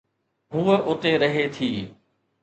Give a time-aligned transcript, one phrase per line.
[0.53, 1.69] هوءَ اتي رهي ٿي.